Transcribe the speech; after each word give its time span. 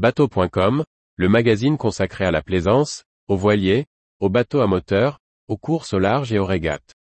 Bateau.com, 0.00 0.82
le 1.16 1.28
magazine 1.28 1.76
consacré 1.76 2.24
à 2.24 2.30
la 2.30 2.40
plaisance, 2.40 3.04
aux 3.28 3.36
voiliers, 3.36 3.84
aux 4.18 4.30
bateaux 4.30 4.62
à 4.62 4.66
moteur, 4.66 5.18
aux 5.46 5.58
courses 5.58 5.92
au 5.92 5.98
large 5.98 6.32
et 6.32 6.38
aux 6.38 6.46
régates. 6.46 6.94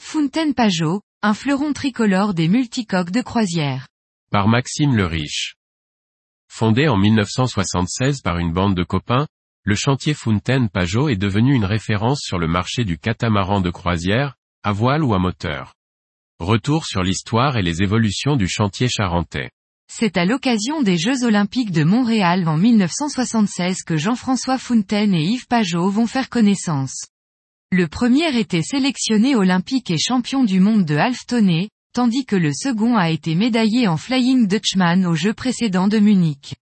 Fontaine 0.00 0.54
Pajot, 0.54 1.02
un 1.20 1.34
fleuron 1.34 1.74
tricolore 1.74 2.32
des 2.32 2.48
multicoques 2.48 3.10
de 3.10 3.20
croisière. 3.20 3.86
Par 4.30 4.48
Maxime 4.48 4.96
le 4.96 5.04
Riche. 5.04 5.56
Fondé 6.50 6.88
en 6.88 6.96
1976 6.96 8.22
par 8.22 8.38
une 8.38 8.54
bande 8.54 8.74
de 8.74 8.82
copains, 8.82 9.26
le 9.64 9.74
chantier 9.74 10.14
Fontaine 10.14 10.70
Pajot 10.70 11.10
est 11.10 11.16
devenu 11.16 11.54
une 11.54 11.66
référence 11.66 12.20
sur 12.22 12.38
le 12.38 12.48
marché 12.48 12.84
du 12.84 12.96
catamaran 12.96 13.60
de 13.60 13.70
croisière, 13.70 14.36
à 14.62 14.72
voile 14.72 15.04
ou 15.04 15.12
à 15.12 15.18
moteur. 15.18 15.74
Retour 16.38 16.86
sur 16.86 17.02
l'histoire 17.02 17.56
et 17.56 17.62
les 17.62 17.82
évolutions 17.82 18.36
du 18.36 18.48
chantier 18.48 18.88
charentais. 18.88 19.50
C'est 19.92 20.16
à 20.16 20.24
l'occasion 20.24 20.82
des 20.82 20.96
Jeux 20.96 21.24
Olympiques 21.24 21.72
de 21.72 21.84
Montréal 21.84 22.46
en 22.46 22.56
1976 22.56 23.82
que 23.82 23.96
Jean-François 23.96 24.58
Fontaine 24.58 25.14
et 25.14 25.24
Yves 25.24 25.46
Pajot 25.48 25.90
vont 25.90 26.06
faire 26.06 26.28
connaissance. 26.28 27.06
Le 27.70 27.88
premier 27.88 28.38
était 28.38 28.62
sélectionné 28.62 29.34
olympique 29.34 29.90
et 29.90 29.98
champion 29.98 30.44
du 30.44 30.60
monde 30.60 30.84
de 30.84 30.96
halftonné, 30.96 31.68
tandis 31.92 32.24
que 32.24 32.36
le 32.36 32.52
second 32.54 32.96
a 32.96 33.10
été 33.10 33.34
médaillé 33.34 33.88
en 33.88 33.96
Flying 33.96 34.46
Dutchman 34.46 35.04
aux 35.04 35.14
Jeux 35.14 35.34
précédents 35.34 35.88
de 35.88 35.98
Munich. 35.98 36.54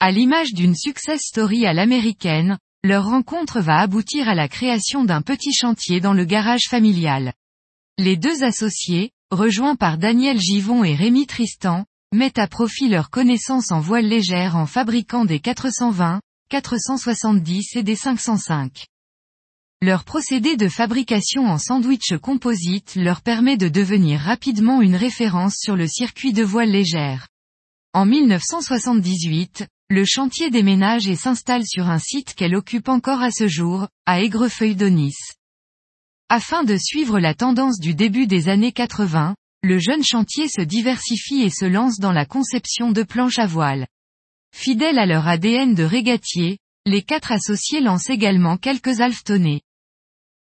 À 0.00 0.12
l'image 0.12 0.54
d'une 0.54 0.76
success 0.76 1.22
story 1.22 1.66
à 1.66 1.72
l'américaine, 1.72 2.56
leur 2.84 3.06
rencontre 3.06 3.60
va 3.60 3.80
aboutir 3.80 4.28
à 4.28 4.36
la 4.36 4.46
création 4.46 5.02
d'un 5.02 5.22
petit 5.22 5.52
chantier 5.52 6.00
dans 6.00 6.12
le 6.12 6.24
garage 6.24 6.68
familial. 6.68 7.32
Les 7.98 8.16
deux 8.16 8.44
associés, 8.44 9.10
rejoints 9.32 9.74
par 9.74 9.98
Daniel 9.98 10.38
Givon 10.38 10.84
et 10.84 10.94
Rémi 10.94 11.26
Tristan, 11.26 11.84
mettent 12.14 12.38
à 12.38 12.46
profit 12.46 12.88
leurs 12.88 13.10
connaissances 13.10 13.72
en 13.72 13.80
voile 13.80 14.06
légère 14.06 14.54
en 14.54 14.66
fabriquant 14.66 15.24
des 15.24 15.40
420, 15.40 16.20
470 16.48 17.74
et 17.74 17.82
des 17.82 17.96
505. 17.96 18.86
Leur 19.82 20.04
procédé 20.04 20.56
de 20.56 20.68
fabrication 20.68 21.46
en 21.46 21.58
sandwich 21.58 22.16
composite 22.22 22.94
leur 22.94 23.20
permet 23.20 23.56
de 23.56 23.68
devenir 23.68 24.20
rapidement 24.20 24.80
une 24.80 24.96
référence 24.96 25.56
sur 25.56 25.74
le 25.74 25.88
circuit 25.88 26.32
de 26.32 26.44
voile 26.44 26.70
légère. 26.70 27.26
En 27.94 28.06
1978, 28.06 29.66
le 29.90 30.04
chantier 30.04 30.50
déménage 30.50 31.08
et 31.08 31.16
s'installe 31.16 31.66
sur 31.66 31.88
un 31.88 31.98
site 31.98 32.34
qu'elle 32.34 32.54
occupe 32.54 32.90
encore 32.90 33.22
à 33.22 33.30
ce 33.30 33.48
jour, 33.48 33.88
à 34.04 34.20
Aigrefeuille-d'Onis. 34.20 35.16
Afin 36.28 36.62
de 36.62 36.76
suivre 36.76 37.18
la 37.18 37.32
tendance 37.32 37.80
du 37.80 37.94
début 37.94 38.26
des 38.26 38.50
années 38.50 38.72
80, 38.72 39.34
le 39.62 39.78
jeune 39.78 40.04
chantier 40.04 40.46
se 40.46 40.60
diversifie 40.60 41.40
et 41.40 41.48
se 41.48 41.64
lance 41.64 41.98
dans 42.00 42.12
la 42.12 42.26
conception 42.26 42.92
de 42.92 43.02
planches 43.02 43.38
à 43.38 43.46
voile. 43.46 43.86
Fidèles 44.54 44.98
à 44.98 45.06
leur 45.06 45.26
ADN 45.26 45.74
de 45.74 45.84
régatier, 45.84 46.58
les 46.84 47.00
quatre 47.00 47.32
associés 47.32 47.80
lancent 47.80 48.10
également 48.10 48.58
quelques 48.58 49.00
alftonnés. 49.00 49.62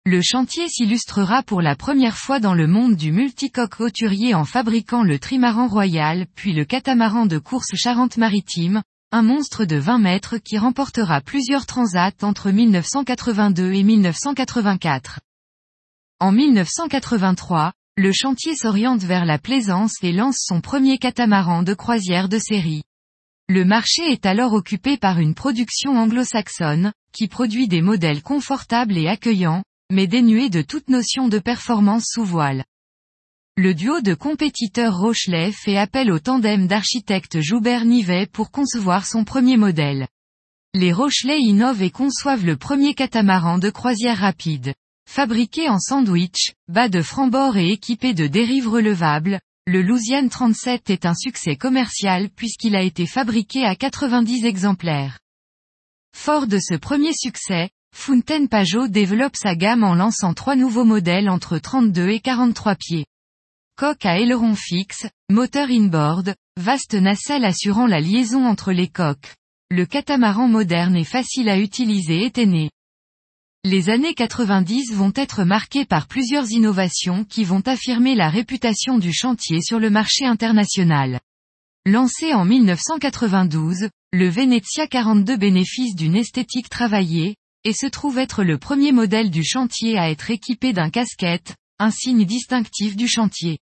Le 0.05 0.21
chantier 0.21 0.67
s'illustrera 0.67 1.43
pour 1.43 1.61
la 1.61 1.77
première 1.77 2.17
fois 2.17 2.41
dans 2.41 2.53
le 2.53 2.67
monde 2.67 2.97
du 2.97 3.13
multicoque 3.13 3.79
hauturier 3.79 4.35
en 4.35 4.43
fabriquant 4.43 5.03
le 5.03 5.17
trimaran 5.17 5.67
royal 5.67 6.27
puis 6.35 6.51
le 6.51 6.65
catamaran 6.65 7.25
de 7.25 7.37
course 7.37 7.73
Charente-Maritime, 7.75 8.81
un 9.11 9.23
monstre 9.23 9.65
de 9.65 9.75
20 9.75 9.97
mètres 9.97 10.37
qui 10.37 10.59
remportera 10.59 11.19
plusieurs 11.21 11.65
transats 11.65 12.11
entre 12.21 12.51
1982 12.51 13.73
et 13.73 13.81
1984. 13.81 15.19
En 16.19 16.31
1983, 16.31 17.73
le 17.97 18.11
chantier 18.11 18.55
s'oriente 18.55 19.01
vers 19.01 19.25
la 19.25 19.39
plaisance 19.39 19.95
et 20.03 20.11
lance 20.11 20.37
son 20.45 20.61
premier 20.61 20.99
catamaran 20.99 21.63
de 21.63 21.73
croisière 21.73 22.29
de 22.29 22.37
série. 22.37 22.83
Le 23.47 23.65
marché 23.65 24.03
est 24.11 24.27
alors 24.27 24.53
occupé 24.53 24.95
par 24.97 25.17
une 25.19 25.33
production 25.33 25.97
anglo-saxonne, 25.97 26.93
qui 27.11 27.27
produit 27.27 27.67
des 27.67 27.81
modèles 27.81 28.21
confortables 28.21 28.95
et 28.95 29.07
accueillants, 29.07 29.63
mais 29.91 30.05
dénués 30.05 30.51
de 30.51 30.61
toute 30.61 30.87
notion 30.87 31.29
de 31.29 31.39
performance 31.39 32.05
sous 32.05 32.25
voile. 32.25 32.63
Le 33.61 33.73
duo 33.73 33.99
de 33.99 34.13
compétiteurs 34.13 34.97
Rochelet 34.97 35.51
fait 35.51 35.75
appel 35.75 36.13
au 36.13 36.19
tandem 36.19 36.65
d'architectes 36.65 37.41
Joubert-Nivet 37.41 38.27
pour 38.27 38.51
concevoir 38.51 39.05
son 39.05 39.25
premier 39.25 39.57
modèle. 39.57 40.07
Les 40.73 40.93
Rochelet 40.93 41.41
innovent 41.41 41.81
et 41.81 41.91
conçoivent 41.91 42.45
le 42.45 42.55
premier 42.55 42.93
catamaran 42.93 43.57
de 43.57 43.69
croisière 43.69 44.19
rapide. 44.19 44.73
Fabriqué 45.09 45.67
en 45.67 45.77
sandwich, 45.77 46.53
bas 46.69 46.87
de 46.87 47.01
frambord 47.01 47.57
et 47.57 47.71
équipé 47.71 48.13
de 48.13 48.27
dérives 48.27 48.69
relevables, 48.69 49.41
le 49.67 49.81
Louisiane 49.81 50.29
37 50.29 50.89
est 50.89 51.05
un 51.05 51.13
succès 51.13 51.57
commercial 51.57 52.29
puisqu'il 52.29 52.77
a 52.77 52.81
été 52.81 53.05
fabriqué 53.05 53.65
à 53.65 53.75
90 53.75 54.45
exemplaires. 54.45 55.19
Fort 56.15 56.47
de 56.47 56.59
ce 56.59 56.75
premier 56.75 57.11
succès, 57.11 57.71
Fontaine 57.93 58.47
Pajot 58.47 58.87
développe 58.87 59.35
sa 59.35 59.53
gamme 59.55 59.83
en 59.83 59.95
lançant 59.95 60.33
trois 60.33 60.55
nouveaux 60.55 60.85
modèles 60.85 61.29
entre 61.29 61.57
32 61.57 62.07
et 62.07 62.21
43 62.21 62.75
pieds 62.75 63.05
coque 63.79 64.05
à 64.05 64.19
aileron 64.19 64.55
fixe, 64.55 65.07
moteur 65.29 65.69
inboard, 65.69 66.35
vaste 66.57 66.95
nacelle 66.95 67.45
assurant 67.45 67.87
la 67.87 68.01
liaison 68.01 68.45
entre 68.45 68.73
les 68.73 68.89
coques. 68.89 69.35
Le 69.71 69.85
catamaran 69.85 70.49
moderne 70.49 70.97
et 70.97 71.05
facile 71.05 71.47
à 71.47 71.57
utiliser 71.57 72.25
est 72.25 72.45
né. 72.45 72.71
Les 73.63 73.89
années 73.89 74.13
90 74.13 74.91
vont 74.91 75.13
être 75.15 75.45
marquées 75.45 75.85
par 75.85 76.07
plusieurs 76.07 76.51
innovations 76.51 77.23
qui 77.23 77.45
vont 77.45 77.61
affirmer 77.65 78.15
la 78.15 78.29
réputation 78.29 78.97
du 78.97 79.13
chantier 79.13 79.61
sur 79.61 79.79
le 79.79 79.89
marché 79.89 80.25
international. 80.25 81.21
Lancé 81.85 82.33
en 82.33 82.43
1992, 82.43 83.87
le 84.11 84.27
Venezia 84.27 84.87
42 84.87 85.37
bénéficie 85.37 85.95
d'une 85.95 86.17
esthétique 86.17 86.67
travaillée, 86.67 87.37
et 87.63 87.71
se 87.71 87.87
trouve 87.87 88.17
être 88.17 88.43
le 88.43 88.57
premier 88.57 88.91
modèle 88.91 89.31
du 89.31 89.45
chantier 89.45 89.97
à 89.97 90.09
être 90.09 90.31
équipé 90.31 90.73
d'un 90.73 90.89
casquette, 90.89 91.55
un 91.79 91.91
signe 91.91 92.25
distinctif 92.25 92.97
du 92.97 93.07
chantier. 93.07 93.57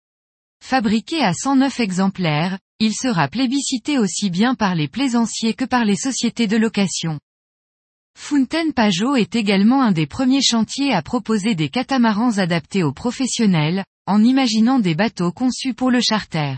Fabriqué 0.69 1.23
à 1.23 1.33
109 1.33 1.79
exemplaires, 1.79 2.59
il 2.81 2.93
sera 2.93 3.29
plébiscité 3.29 4.01
aussi 4.01 4.31
bien 4.31 4.57
par 4.57 4.75
les 4.75 4.89
plaisanciers 4.89 5.55
que 5.55 5.65
par 5.65 5.85
les 5.85 5.95
sociétés 5.95 6.49
de 6.49 6.57
location. 6.57 7.21
Fontaine 8.19 8.73
Pajot 8.73 9.15
est 9.15 9.37
également 9.37 9.81
un 9.81 9.93
des 9.93 10.09
premiers 10.09 10.43
chantiers 10.43 10.93
à 10.93 11.03
proposer 11.03 11.55
des 11.55 11.69
catamarans 11.69 12.39
adaptés 12.39 12.83
aux 12.83 12.93
professionnels, 12.93 13.85
en 14.09 14.25
imaginant 14.25 14.81
des 14.81 14.97
bateaux 14.97 15.31
conçus 15.31 15.73
pour 15.73 15.93
le 15.93 16.01
charter. 16.01 16.57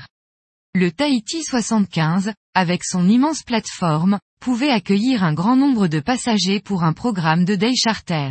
Le 0.74 0.90
Tahiti 0.90 1.44
75, 1.44 2.32
avec 2.54 2.84
son 2.84 3.06
immense 3.06 3.42
plateforme, 3.42 4.18
pouvait 4.40 4.70
accueillir 4.70 5.22
un 5.22 5.34
grand 5.34 5.54
nombre 5.54 5.86
de 5.86 6.00
passagers 6.00 6.60
pour 6.60 6.82
un 6.82 6.94
programme 6.94 7.44
de 7.44 7.56
day 7.56 7.74
charter. 7.76 8.30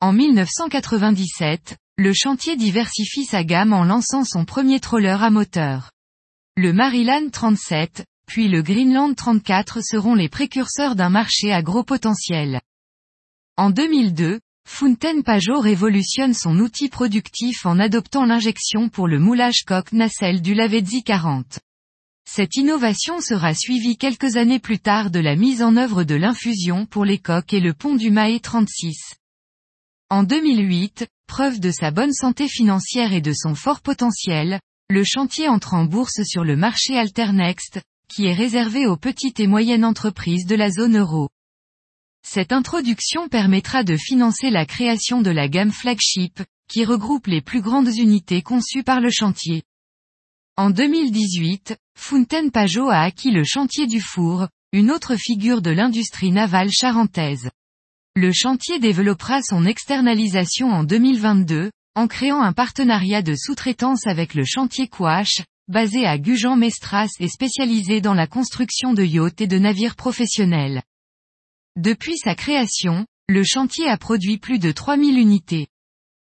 En 0.00 0.12
1997, 0.12 1.76
le 2.00 2.14
chantier 2.14 2.56
diversifie 2.56 3.26
sa 3.26 3.44
gamme 3.44 3.74
en 3.74 3.84
lançant 3.84 4.24
son 4.24 4.46
premier 4.46 4.80
troller 4.80 5.10
à 5.20 5.28
moteur. 5.28 5.90
Le 6.56 6.72
Maryland 6.72 7.28
37, 7.30 8.06
puis 8.26 8.48
le 8.48 8.62
Greenland 8.62 9.14
34 9.14 9.84
seront 9.84 10.14
les 10.14 10.30
précurseurs 10.30 10.96
d'un 10.96 11.10
marché 11.10 11.52
à 11.52 11.60
gros 11.60 11.84
potentiel. 11.84 12.62
En 13.58 13.68
2002, 13.68 14.40
Fontaine 14.66 15.22
Pajot 15.22 15.60
révolutionne 15.60 16.32
son 16.32 16.58
outil 16.60 16.88
productif 16.88 17.66
en 17.66 17.78
adoptant 17.78 18.24
l'injection 18.24 18.88
pour 18.88 19.06
le 19.06 19.18
moulage 19.18 19.64
coque 19.66 19.92
nacelle 19.92 20.40
du 20.40 20.54
Lavezzi 20.54 21.02
40. 21.02 21.58
Cette 22.26 22.56
innovation 22.56 23.20
sera 23.20 23.52
suivie 23.52 23.98
quelques 23.98 24.36
années 24.36 24.58
plus 24.58 24.78
tard 24.78 25.10
de 25.10 25.20
la 25.20 25.36
mise 25.36 25.62
en 25.62 25.76
œuvre 25.76 26.04
de 26.04 26.14
l'infusion 26.14 26.86
pour 26.86 27.04
les 27.04 27.18
coques 27.18 27.52
et 27.52 27.60
le 27.60 27.74
pont 27.74 27.94
du 27.94 28.10
Mahé 28.10 28.40
36. 28.40 29.19
En 30.12 30.24
2008, 30.24 31.06
preuve 31.28 31.60
de 31.60 31.70
sa 31.70 31.92
bonne 31.92 32.12
santé 32.12 32.48
financière 32.48 33.12
et 33.12 33.20
de 33.20 33.32
son 33.32 33.54
fort 33.54 33.80
potentiel, 33.80 34.58
le 34.88 35.04
chantier 35.04 35.48
entre 35.48 35.74
en 35.74 35.84
bourse 35.84 36.24
sur 36.24 36.42
le 36.42 36.56
marché 36.56 36.98
Alternext, 36.98 37.80
qui 38.08 38.26
est 38.26 38.34
réservé 38.34 38.88
aux 38.88 38.96
petites 38.96 39.38
et 39.38 39.46
moyennes 39.46 39.84
entreprises 39.84 40.46
de 40.46 40.56
la 40.56 40.68
zone 40.68 40.98
euro. 40.98 41.28
Cette 42.26 42.50
introduction 42.50 43.28
permettra 43.28 43.84
de 43.84 43.96
financer 43.96 44.50
la 44.50 44.66
création 44.66 45.22
de 45.22 45.30
la 45.30 45.46
gamme 45.46 45.70
flagship, 45.70 46.42
qui 46.68 46.84
regroupe 46.84 47.28
les 47.28 47.40
plus 47.40 47.60
grandes 47.60 47.96
unités 47.96 48.42
conçues 48.42 48.82
par 48.82 49.00
le 49.00 49.10
chantier. 49.10 49.62
En 50.56 50.70
2018, 50.70 51.76
Fontaine 51.96 52.50
Pajot 52.50 52.88
a 52.88 53.02
acquis 53.02 53.30
le 53.30 53.44
chantier 53.44 53.86
du 53.86 54.00
four, 54.00 54.48
une 54.72 54.90
autre 54.90 55.14
figure 55.14 55.62
de 55.62 55.70
l'industrie 55.70 56.32
navale 56.32 56.72
charentaise. 56.72 57.48
Le 58.16 58.32
chantier 58.32 58.80
développera 58.80 59.40
son 59.40 59.64
externalisation 59.64 60.68
en 60.68 60.82
2022, 60.82 61.70
en 61.94 62.08
créant 62.08 62.42
un 62.42 62.52
partenariat 62.52 63.22
de 63.22 63.36
sous-traitance 63.36 64.08
avec 64.08 64.34
le 64.34 64.44
chantier 64.44 64.88
Quash, 64.88 65.42
basé 65.68 66.06
à 66.06 66.18
Gujan-Mestras 66.18 67.10
et 67.20 67.28
spécialisé 67.28 68.00
dans 68.00 68.14
la 68.14 68.26
construction 68.26 68.94
de 68.94 69.04
yachts 69.04 69.40
et 69.40 69.46
de 69.46 69.58
navires 69.58 69.94
professionnels. 69.94 70.82
Depuis 71.76 72.18
sa 72.18 72.34
création, 72.34 73.06
le 73.28 73.44
chantier 73.44 73.86
a 73.88 73.96
produit 73.96 74.38
plus 74.38 74.58
de 74.58 74.72
3000 74.72 75.16
unités. 75.16 75.68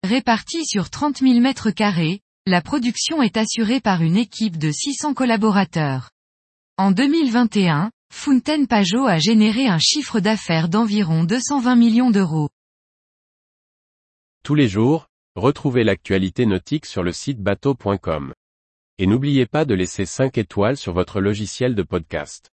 Réparties 0.02 0.66
sur 0.66 0.90
30 0.90 1.20
000 1.20 1.40
mètres 1.40 1.70
carrés, 1.70 2.20
la 2.44 2.60
production 2.60 3.22
est 3.22 3.38
assurée 3.38 3.80
par 3.80 4.02
une 4.02 4.18
équipe 4.18 4.58
de 4.58 4.70
600 4.70 5.14
collaborateurs. 5.14 6.10
En 6.76 6.90
2021, 6.90 7.90
Fountaine 8.12 8.66
Pajot 8.66 9.06
a 9.06 9.18
généré 9.18 9.66
un 9.66 9.78
chiffre 9.78 10.20
d'affaires 10.20 10.68
d'environ 10.68 11.24
220 11.24 11.74
millions 11.74 12.10
d'euros. 12.10 12.50
Tous 14.44 14.54
les 14.54 14.68
jours, 14.68 15.06
retrouvez 15.36 15.84
l'actualité 15.84 16.44
nautique 16.44 16.84
sur 16.84 17.02
le 17.02 17.12
site 17.12 17.38
bateau.com. 17.40 18.34
Et 18.98 19.06
n'oubliez 19.06 19.46
pas 19.46 19.64
de 19.64 19.74
laisser 19.74 20.04
5 20.04 20.36
étoiles 20.36 20.76
sur 20.76 20.92
votre 20.92 21.22
logiciel 21.22 21.74
de 21.74 21.82
podcast. 21.82 22.50